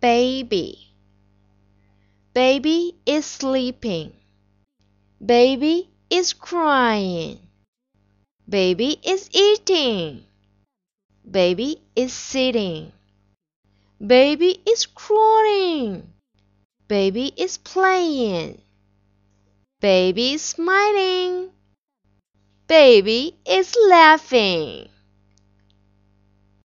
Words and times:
baby. 0.00 0.78
Baby 2.34 2.94
is 3.04 3.26
sleeping. 3.26 4.12
Baby 5.24 5.88
is 6.08 6.32
crying. 6.32 7.38
Baby 8.48 9.00
is 9.04 9.28
eating. 9.32 10.24
Baby 11.28 11.82
is 11.96 12.12
sitting. 12.12 12.92
Baby 14.00 14.62
is 14.64 14.86
crawling. 14.86 16.12
Baby 16.86 17.32
is 17.36 17.58
playing. 17.58 18.62
Baby 19.80 20.34
is 20.34 20.42
smiling. 20.42 21.50
Baby 22.68 23.34
is 23.44 23.76
laughing. 23.88 24.88